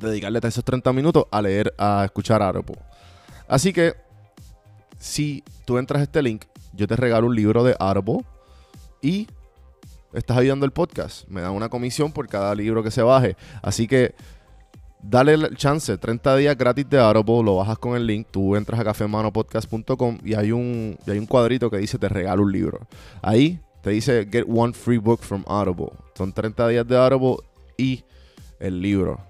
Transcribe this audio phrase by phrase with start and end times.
[0.00, 2.78] dedicarle esos 30 minutos a leer, a escuchar Audible.
[3.48, 3.94] Así que,
[4.98, 8.24] si tú entras a este link, yo te regalo un libro de Audible
[9.02, 9.26] y
[10.12, 11.26] estás ayudando el podcast.
[11.28, 13.36] Me dan una comisión por cada libro que se baje.
[13.62, 14.14] Así que
[15.02, 18.80] dale el chance, 30 días gratis de Audible, lo bajas con el link, tú entras
[18.80, 22.86] a cafemanopodcast.com y hay un y hay un cuadrito que dice te regalo un libro.
[23.22, 25.92] Ahí te dice get one free book from Audible.
[26.14, 27.36] Son 30 días de Audible
[27.76, 28.04] y
[28.58, 29.29] el libro.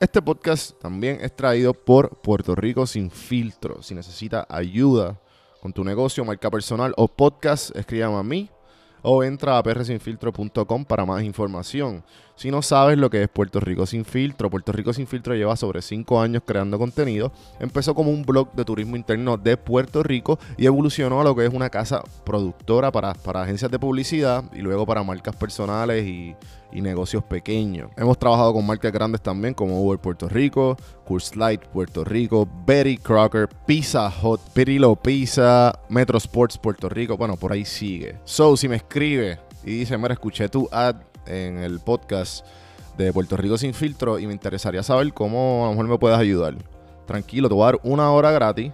[0.00, 3.82] Este podcast también es traído por Puerto Rico Sin Filtro.
[3.82, 5.20] Si necesitas ayuda
[5.60, 8.48] con tu negocio, marca personal o podcast, escríbame a mí
[9.02, 12.02] o entra a prsinfiltro.com para más información.
[12.38, 15.56] Si no sabes lo que es Puerto Rico Sin Filtro, Puerto Rico Sin Filtro lleva
[15.56, 17.32] sobre 5 años creando contenido.
[17.58, 21.46] Empezó como un blog de turismo interno de Puerto Rico y evolucionó a lo que
[21.46, 26.36] es una casa productora para, para agencias de publicidad y luego para marcas personales y,
[26.72, 27.90] y negocios pequeños.
[27.96, 30.76] Hemos trabajado con marcas grandes también como Uber Puerto Rico,
[31.08, 37.16] Curse Light Puerto Rico, Betty Crocker, Pizza Hut, Pirillo Pizza, Metro Sports Puerto Rico.
[37.16, 38.16] Bueno, por ahí sigue.
[38.24, 42.44] So, si me escribe y dice, mira, escuché tu ad en el podcast
[42.98, 46.18] de Puerto Rico sin filtro y me interesaría saber cómo a lo mejor me puedes
[46.18, 46.56] ayudar.
[47.06, 48.72] Tranquilo, te voy a dar una hora gratis.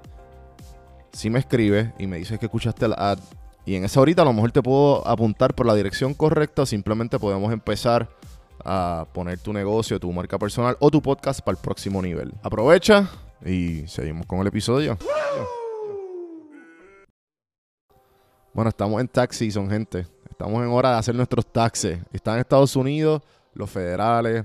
[1.13, 3.19] Si me escribes y me dices que escuchaste la ad
[3.67, 6.67] y en esa horita a lo mejor te puedo apuntar por la dirección correcta o
[6.67, 8.09] simplemente podemos empezar
[8.63, 12.33] a poner tu negocio, tu marca personal o tu podcast para el próximo nivel.
[12.43, 13.09] Aprovecha
[13.45, 14.99] y seguimos con el episodio.
[18.53, 20.07] Bueno, estamos en tax season, gente.
[20.31, 21.99] Estamos en hora de hacer nuestros taxes.
[22.13, 23.23] Están en Estados Unidos,
[23.53, 24.45] los federales,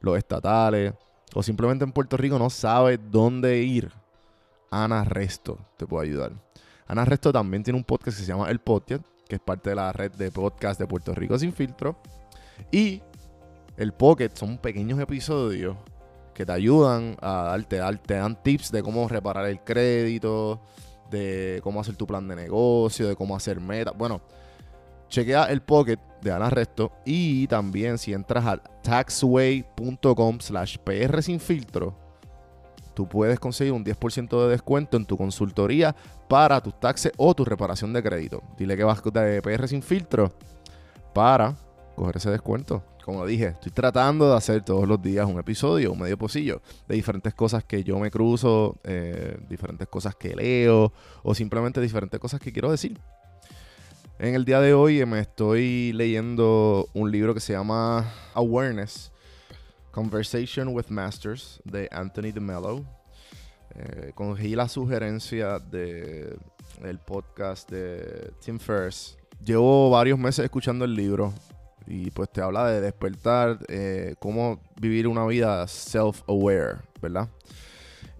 [0.00, 0.94] los estatales,
[1.34, 3.92] o simplemente en Puerto Rico no sabe dónde ir.
[4.70, 6.32] Ana Resto te puede ayudar.
[6.86, 9.76] Ana Resto también tiene un podcast que se llama El Podcast, que es parte de
[9.76, 11.96] la red de podcast de Puerto Rico sin filtro.
[12.72, 13.02] Y
[13.80, 15.74] el Pocket son pequeños episodios
[16.34, 20.60] que te ayudan a darte, te dan tips de cómo reparar el crédito,
[21.10, 23.96] de cómo hacer tu plan de negocio, de cómo hacer metas.
[23.96, 24.20] Bueno,
[25.08, 31.40] chequea el Pocket de Ana Resto y también si entras a taxway.com slash PR sin
[31.40, 31.96] filtro,
[32.92, 35.96] tú puedes conseguir un 10% de descuento en tu consultoría
[36.28, 38.42] para tus taxes o tu reparación de crédito.
[38.58, 40.30] Dile que vas de PR sin filtro
[41.14, 41.56] para
[41.96, 42.82] coger ese descuento.
[43.10, 46.94] Como dije, estoy tratando de hacer todos los días un episodio, un medio pocillo, de
[46.94, 50.92] diferentes cosas que yo me cruzo, eh, diferentes cosas que leo
[51.24, 53.00] o simplemente diferentes cosas que quiero decir.
[54.20, 59.10] En el día de hoy me estoy leyendo un libro que se llama Awareness,
[59.90, 62.84] Conversation with Masters de Anthony DeMello.
[63.74, 66.38] Eh, cogí la sugerencia de
[66.84, 69.18] el podcast de Tim Ferriss.
[69.44, 71.34] Llevo varios meses escuchando el libro
[71.90, 77.28] y pues te habla de despertar, eh, cómo vivir una vida self-aware, ¿verdad?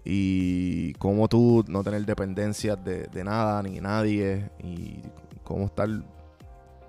[0.03, 5.01] Y cómo tú no tener dependencias de, de nada ni nadie y
[5.43, 5.87] cómo estar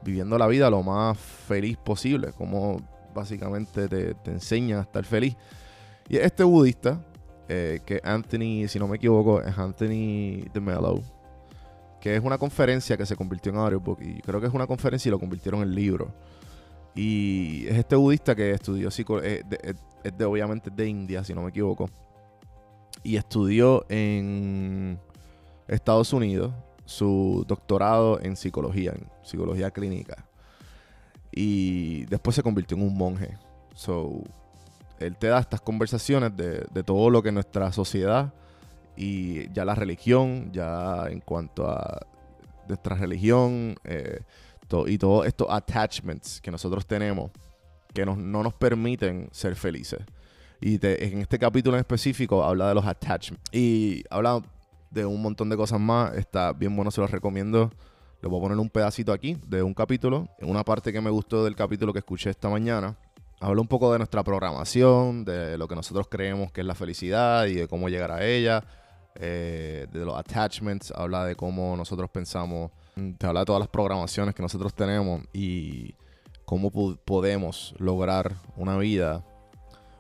[0.02, 2.79] viviendo la vida lo más feliz posible, cómo
[3.14, 5.37] básicamente te, te enseñan a estar feliz.
[6.08, 7.00] Y este budista,
[7.49, 11.00] eh, que Anthony, si no me equivoco, es Anthony de Mello,
[12.00, 15.08] que es una conferencia que se convirtió en audiobook y creo que es una conferencia
[15.08, 16.12] y lo convirtieron en libro.
[16.94, 19.75] Y es este budista que estudió psicología, eh,
[20.05, 21.89] es, de, obviamente de India, si no me equivoco,
[23.03, 24.99] y estudió en
[25.69, 26.53] Estados Unidos
[26.85, 30.27] su doctorado en psicología, en psicología clínica.
[31.31, 33.39] Y después se convirtió en un monje.
[33.75, 34.23] So,
[34.99, 38.35] él te da estas conversaciones de, de todo lo que nuestra sociedad
[38.97, 42.06] y ya la religión, ya en cuanto a
[42.69, 44.21] nuestra religión eh,
[44.87, 47.31] y todos estos attachments que nosotros tenemos
[47.93, 50.01] que no nos permiten ser felices.
[50.61, 53.43] Y en este capítulo en específico habla de los attachments.
[53.53, 54.41] Y habla
[54.91, 56.15] de un montón de cosas más.
[56.17, 57.71] Está bien bueno, se los recomiendo.
[58.21, 60.29] Les voy a poner un pedacito aquí de un capítulo.
[60.39, 62.97] En una parte que me gustó del capítulo que escuché esta mañana.
[63.41, 67.47] Habla un poco de nuestra programación, de lo que nosotros creemos que es la felicidad
[67.47, 68.63] y de cómo llegar a ella.
[69.17, 70.93] Eh, de los attachments.
[70.93, 72.71] Habla de cómo nosotros pensamos.
[72.94, 75.94] Te habla de todas las programaciones que nosotros tenemos y
[76.44, 79.25] cómo podemos lograr una vida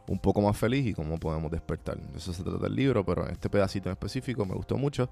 [0.08, 1.98] un poco más feliz y cómo podemos despertar.
[2.14, 5.08] eso se trata del libro, pero este pedacito en específico me gustó mucho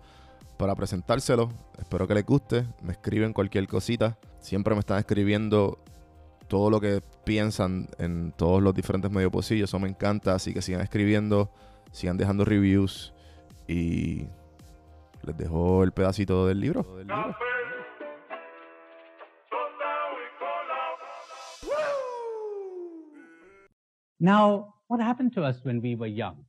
[0.59, 1.49] para presentárselo.
[1.79, 2.67] Espero que les guste.
[2.83, 4.19] Me escriben cualquier cosita.
[4.41, 5.79] Siempre me están escribiendo
[6.49, 9.71] todo lo que piensan en todos los diferentes medios posibles.
[9.71, 10.35] Eso me encanta.
[10.35, 11.51] Así que sigan escribiendo,
[11.93, 13.15] sigan dejando reviews
[13.67, 14.27] y
[15.23, 16.47] les dejo el pedacito.
[16.47, 16.85] Del libro.
[24.21, 26.45] Now, what happened to us when we were young?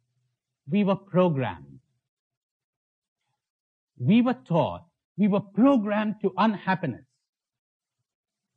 [0.70, 1.80] We were programmed.
[3.98, 4.86] We were taught,
[5.16, 7.06] we were programmed to unhappiness.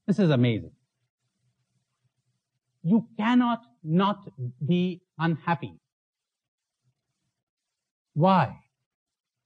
[0.06, 0.72] This is amazing.
[2.82, 4.26] You cannot not
[4.66, 5.74] be unhappy.
[8.14, 8.56] Why?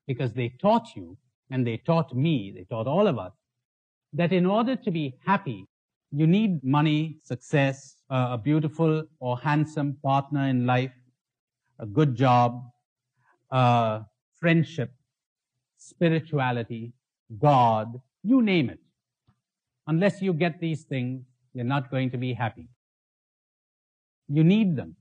[0.06, 1.18] Because they taught you,
[1.50, 3.32] and they taught me, they taught all of us,
[4.12, 5.66] that in order to be happy,
[6.10, 10.92] you need money, success, uh, a beautiful or handsome partner in life,
[11.78, 12.62] a good job,
[13.50, 14.00] uh,
[14.40, 14.92] friendship,
[15.76, 16.92] spirituality,
[17.38, 18.80] God, you name it.
[19.86, 22.68] Unless you get these things, you're not going to be happy.
[24.28, 24.96] You need them.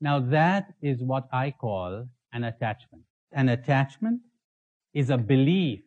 [0.00, 3.04] Now that is what I call an attachment.
[3.32, 4.20] An attachment
[4.94, 5.80] is a belief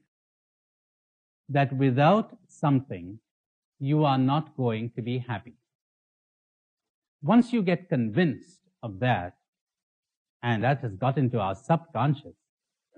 [1.50, 3.20] that without something,
[3.82, 5.56] you are not going to be happy.
[7.24, 9.38] Once you get convinced of that,
[10.44, 12.36] and that has got into our subconscious,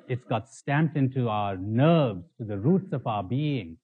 [0.09, 3.77] it's got stamped into our nerves, to the roots of our being.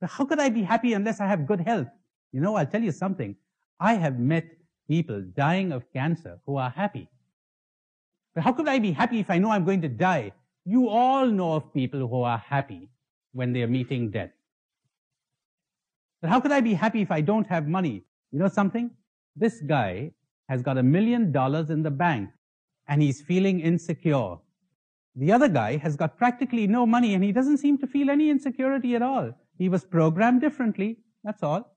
[0.00, 1.88] But how could I be happy unless I have good health?
[2.32, 3.36] You know, I'll tell you something.
[3.78, 4.46] I have met
[4.88, 7.08] people dying of cancer who are happy.
[8.34, 10.32] But how could I be happy if I know I'm going to die?
[10.64, 12.88] You all know of people who are happy
[13.32, 14.30] when they're meeting death.
[16.20, 18.04] But how could I be happy if I don't have money?
[18.32, 18.90] You know something?
[19.34, 20.12] This guy
[20.48, 22.30] has got a million dollars in the bank
[22.88, 24.36] and he's feeling insecure.
[25.14, 28.30] The other guy has got practically no money and he doesn't seem to feel any
[28.30, 29.32] insecurity at all.
[29.58, 30.98] He was programmed differently.
[31.24, 31.76] That's all.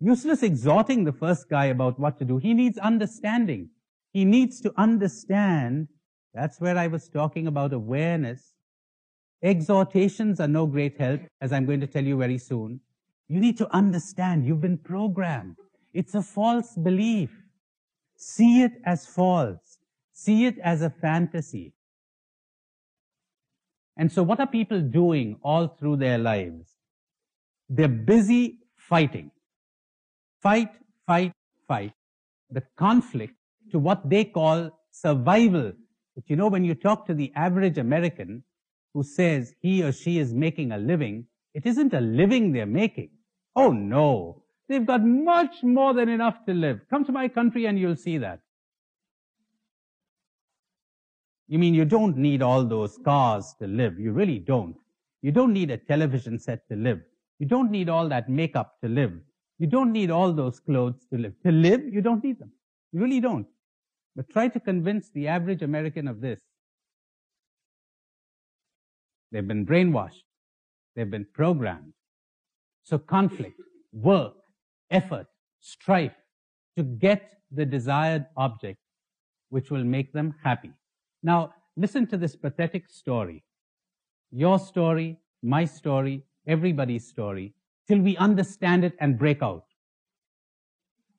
[0.00, 2.36] Useless exhorting the first guy about what to do.
[2.36, 3.70] He needs understanding.
[4.12, 5.88] He needs to understand.
[6.34, 8.55] That's where I was talking about awareness.
[9.42, 12.80] Exhortations are no great help, as I'm going to tell you very soon.
[13.28, 15.56] You need to understand you've been programmed.
[15.92, 17.30] It's a false belief.
[18.16, 19.78] See it as false.
[20.12, 21.74] See it as a fantasy.
[23.96, 26.76] And so what are people doing all through their lives?
[27.68, 29.30] They're busy fighting.
[30.42, 30.70] Fight,
[31.06, 31.32] fight,
[31.66, 31.92] fight.
[32.50, 33.34] The conflict
[33.70, 35.72] to what they call survival.
[36.14, 38.44] But you know, when you talk to the average American,
[38.96, 43.10] who says he or she is making a living, it isn't a living they're making.
[43.54, 44.42] Oh no.
[44.70, 46.80] They've got much more than enough to live.
[46.88, 48.40] Come to my country and you'll see that.
[51.46, 54.00] You mean you don't need all those cars to live?
[54.00, 54.76] You really don't.
[55.20, 57.02] You don't need a television set to live.
[57.38, 59.12] You don't need all that makeup to live.
[59.58, 61.34] You don't need all those clothes to live.
[61.44, 62.50] To live, you don't need them.
[62.92, 63.46] You really don't.
[64.16, 66.40] But try to convince the average American of this.
[69.32, 70.24] They've been brainwashed.
[70.94, 71.92] They've been programmed.
[72.82, 73.60] So conflict,
[73.92, 74.34] work,
[74.90, 75.26] effort,
[75.60, 76.14] strife
[76.76, 78.78] to get the desired object
[79.50, 80.72] which will make them happy.
[81.22, 83.44] Now, listen to this pathetic story.
[84.30, 87.54] Your story, my story, everybody's story,
[87.88, 89.64] till we understand it and break out.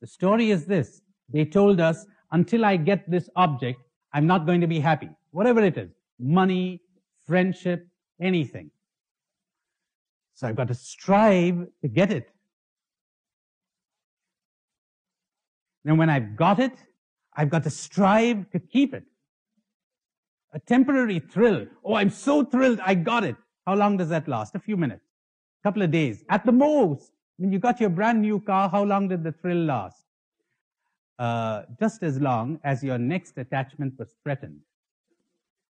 [0.02, 1.02] The story is this.
[1.30, 3.80] They told us, until I get this object,
[4.14, 5.10] I'm not going to be happy.
[5.32, 5.92] Whatever it is.
[6.20, 6.82] Money,
[7.26, 7.88] friendship,
[8.22, 8.72] anything.
[10.36, 12.30] So I've got to strive to get it.
[15.84, 16.74] Then when I've got it,
[17.36, 19.04] I've got to strive to keep it.
[20.54, 21.66] A temporary thrill.
[21.84, 22.80] Oh, I'm so thrilled.
[22.84, 23.36] I got it.
[23.66, 24.56] How long does that last?
[24.56, 25.06] A few minutes.
[25.62, 26.24] A couple of days.
[26.30, 27.12] At the most.
[27.38, 30.04] When you got your brand new car, how long did the thrill last?
[31.20, 34.60] Uh, just as long as your next attachment was threatened.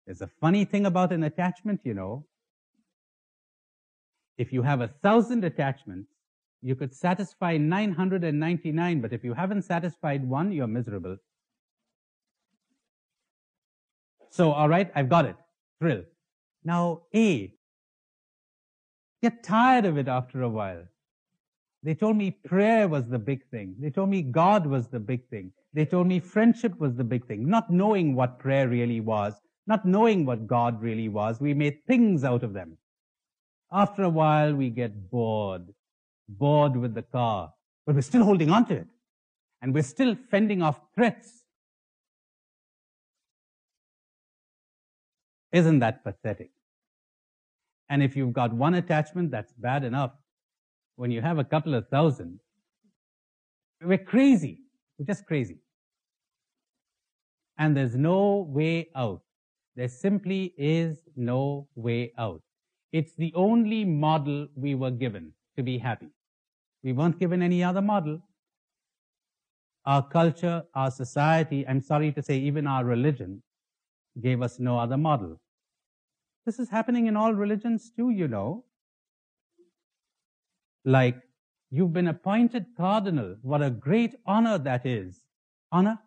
[0.06, 2.26] There's a funny thing about an attachment, you know.
[4.38, 6.12] If you have a thousand attachments,
[6.62, 11.18] you could satisfy 999, but if you haven't satisfied one, you're miserable.
[14.30, 15.36] So, all right, I've got it.
[15.80, 16.04] Thrill.
[16.64, 17.54] Now, A.
[19.22, 20.84] Get tired of it after a while.
[21.84, 23.76] They told me prayer was the big thing.
[23.80, 25.52] They told me God was the big thing.
[25.74, 27.48] They told me friendship was the big thing.
[27.48, 29.34] Not knowing what prayer really was,
[29.68, 32.78] not knowing what God really was, we made things out of them.
[33.72, 35.74] After a while, we get bored,
[36.30, 37.54] bored with the car,
[37.86, 38.88] but we're still holding on to it.
[39.62, 41.44] And we're still fending off threats.
[45.52, 46.52] Isn't that pathetic?
[47.90, 50.12] And if you've got one attachment, that's bad enough.
[50.96, 52.40] When you have a couple of thousand,
[53.82, 54.62] we're crazy.
[54.98, 55.60] We're just crazy.
[57.58, 59.22] And there's no way out.
[59.76, 62.42] There simply is no way out.
[62.92, 66.08] It's the only model we were given to be happy.
[66.84, 68.22] We weren't given any other model.
[69.86, 73.42] Our culture, our society, I'm sorry to say even our religion,
[74.22, 75.40] gave us no other model.
[76.46, 78.64] This is happening in all religions too, you know.
[80.86, 81.22] Like,
[81.70, 83.36] you've been appointed cardinal.
[83.42, 85.22] What a great honor that is.
[85.72, 86.00] Honor?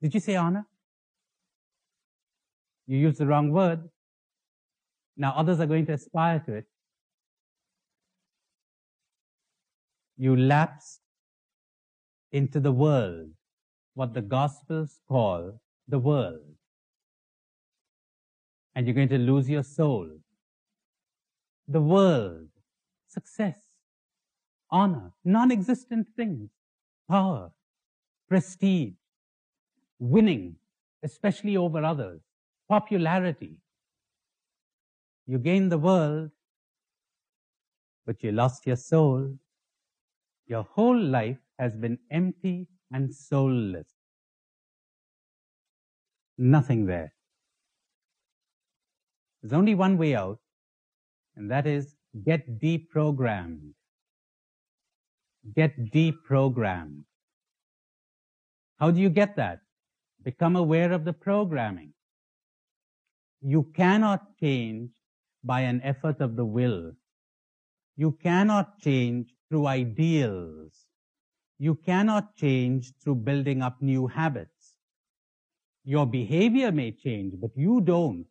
[0.00, 0.66] Did you say honor?
[2.86, 3.88] You used the wrong word.
[5.20, 6.64] Now others are going to aspire to it.
[10.16, 11.00] You lapse
[12.32, 13.28] into the world,
[13.92, 16.54] what the Gospels call the world.
[18.74, 20.08] And you're going to lose your soul.
[21.68, 22.48] The world,
[23.06, 23.58] success,
[24.70, 26.48] honor, non-existent things,
[27.10, 27.50] power,
[28.26, 28.94] prestige,
[29.98, 30.56] winning,
[31.02, 32.22] especially over others,
[32.70, 33.58] popularity.
[35.30, 36.30] You gained the world,
[38.04, 39.38] but you lost your soul.
[40.48, 43.86] Your whole life has been empty and soulless.
[46.36, 47.12] Nothing there.
[49.40, 50.40] There's only one way out,
[51.36, 51.94] and that is
[52.24, 53.74] get deprogrammed.
[55.54, 57.04] Get deprogrammed.
[58.80, 59.60] How do you get that?
[60.24, 61.92] Become aware of the programming.
[63.40, 64.90] You cannot change
[65.44, 66.92] by an effort of the will.
[67.96, 70.86] You cannot change through ideals.
[71.58, 74.76] You cannot change through building up new habits.
[75.84, 78.26] Your behavior may change, but you don't.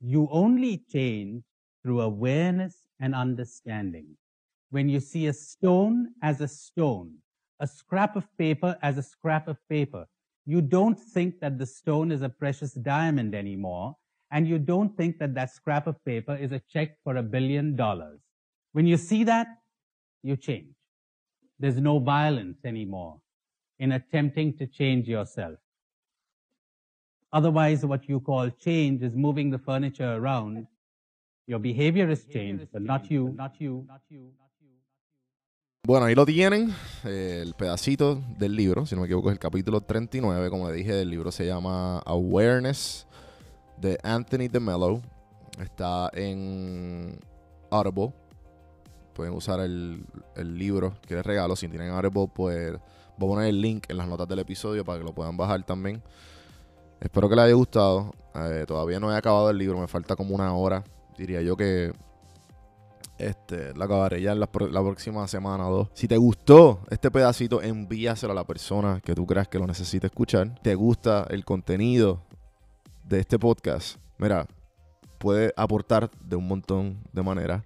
[0.00, 1.44] You only change
[1.82, 4.16] through awareness and understanding.
[4.70, 7.16] When you see a stone as a stone,
[7.58, 10.06] a scrap of paper as a scrap of paper,
[10.46, 13.96] you don't think that the stone is a precious diamond anymore,
[14.30, 17.76] and you don't think that that scrap of paper is a check for a billion
[17.76, 18.20] dollars.
[18.72, 19.48] When you see that,
[20.22, 20.74] you change.
[21.58, 23.20] There's no violence anymore
[23.78, 25.58] in attempting to change yourself.
[27.32, 30.66] Otherwise, what you call change is moving the furniture around.
[31.46, 34.32] Your behavior is changed, but not you, not you, not you.
[35.82, 36.72] Bueno, ahí lo tienen,
[37.04, 41.00] el pedacito del libro, si no me equivoco es el capítulo 39, como le dije,
[41.00, 43.06] el libro se llama Awareness
[43.80, 45.00] de Anthony DeMello.
[45.60, 47.18] Está en
[47.70, 48.12] Audible.
[49.14, 50.04] Pueden usar el,
[50.36, 51.56] el libro que regalo.
[51.56, 52.72] Si tienen Audible, pues
[53.18, 55.64] voy a poner el link en las notas del episodio para que lo puedan bajar
[55.64, 56.02] también.
[57.00, 58.12] Espero que les haya gustado.
[58.34, 60.84] Eh, todavía no he acabado el libro, me falta como una hora.
[61.16, 61.92] Diría yo que
[63.18, 65.88] este, la acabaré ya en la, la, próxima semana o dos.
[65.94, 70.06] Si te gustó este pedacito, envíaselo a la persona que tú creas que lo necesite
[70.06, 70.54] escuchar.
[70.62, 72.22] ¿Te gusta el contenido
[73.10, 73.98] de este podcast?
[74.18, 74.46] Mira,
[75.18, 77.62] puede aportar de un montón de maneras.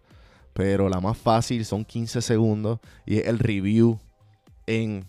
[0.54, 3.98] Pero la más fácil son 15 segundos y es el review
[4.66, 5.04] en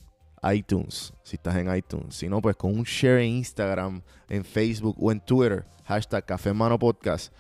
[0.52, 2.16] iTunes, si estás en iTunes.
[2.16, 6.52] Si no, pues con un share en Instagram, en Facebook o en Twitter, hashtag Café
[6.52, 7.32] Mano Podcast,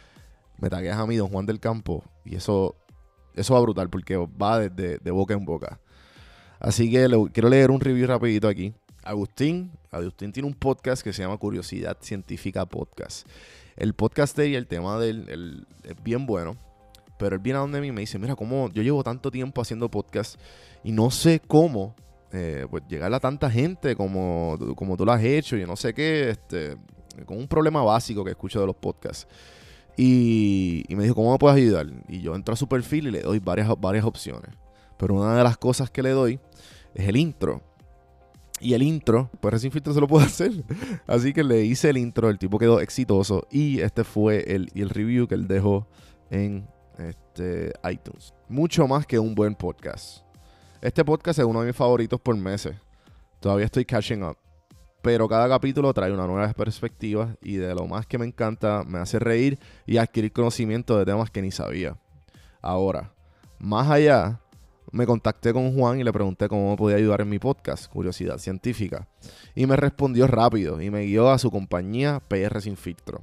[0.57, 2.75] me tagueas a mí, Don Juan del Campo, y eso
[3.33, 5.79] eso va brutal porque va de, de boca en boca.
[6.59, 8.73] Así que quiero leer un review rapidito aquí.
[9.05, 13.27] Agustín, Agustín tiene un podcast que se llama Curiosidad Científica Podcast.
[13.77, 16.57] El podcast de y el tema de él es bien bueno.
[17.17, 19.61] Pero él viene a donde mí y me dice, mira, cómo yo llevo tanto tiempo
[19.61, 20.39] haciendo podcast
[20.83, 21.95] y no sé cómo
[22.33, 25.55] eh, pues llegar a tanta gente como, como tú lo has hecho.
[25.55, 26.75] Yo no sé qué, este,
[27.25, 29.27] con un problema básico que escucho de los podcasts.
[29.95, 31.87] Y, y me dijo, ¿cómo me puedes ayudar?
[32.09, 34.49] Y yo entro a su perfil y le doy varias, varias opciones.
[34.97, 36.39] Pero una de las cosas que le doy
[36.95, 37.61] es el intro.
[38.59, 40.51] Y el intro, pues recién filtro se lo puedo hacer.
[41.07, 43.47] Así que le hice el intro, el tipo quedó exitoso.
[43.51, 45.87] Y este fue el, el review que él dejó
[46.29, 48.33] en este, iTunes.
[48.47, 50.23] Mucho más que un buen podcast.
[50.81, 52.75] Este podcast es uno de mis favoritos por meses.
[53.39, 54.37] Todavía estoy catching up.
[55.01, 58.97] Pero cada capítulo trae una nueva perspectiva y de lo más que me encanta me
[58.97, 61.95] hace reír y adquirir conocimiento de temas que ni sabía.
[62.59, 63.13] Ahora,
[63.59, 64.41] más allá,
[64.95, 68.37] me contacté con Juan y le pregunté cómo me podía ayudar en mi podcast, Curiosidad
[68.37, 69.09] Científica.
[69.53, 73.21] Y me respondió rápido y me guió a su compañía PR Sin Filtro.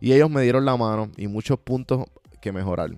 [0.00, 2.06] Y ellos me dieron la mano y muchos puntos
[2.40, 2.90] que mejorar.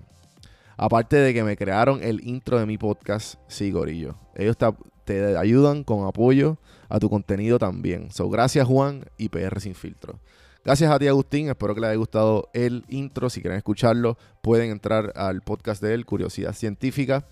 [0.75, 4.15] Aparte de que me crearon el intro de mi podcast, sí, Gorillo.
[4.33, 4.57] Ellos
[5.05, 6.57] te, ayudan con apoyo
[6.89, 8.09] a tu contenido también.
[8.09, 10.19] So, gracias Juan y PR Sin Filtro.
[10.63, 13.29] Gracias a ti Agustín, espero que les haya gustado el intro.
[13.29, 17.23] Si quieren escucharlo, pueden entrar al podcast de él, Curiosidad Científica,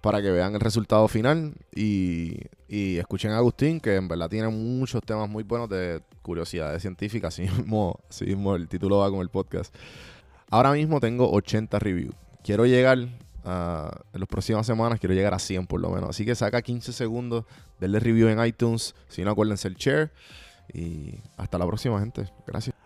[0.00, 2.36] para que vean el resultado final y,
[2.68, 7.42] escuchen a Agustín, que en verdad tiene muchos temas muy buenos de curiosidades científicas, así
[7.42, 9.74] mismo, así mismo el título va con el podcast.
[10.50, 12.14] Ahora mismo tengo 80 reviews
[12.48, 12.98] quiero llegar
[13.44, 16.08] a, en las próximas semanas, quiero llegar a 100 por lo menos.
[16.08, 17.44] Así que saca 15 segundos,
[17.78, 18.94] denle review en iTunes.
[19.08, 20.10] Si no, acuérdense el share.
[20.72, 22.30] Y hasta la próxima, gente.
[22.46, 22.77] Gracias.